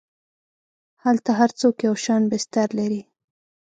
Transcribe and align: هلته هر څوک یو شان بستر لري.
هلته 1.03 1.29
هر 1.39 1.49
څوک 1.59 1.75
یو 1.87 1.95
شان 2.05 2.21
بستر 2.31 2.67
لري. 2.79 3.01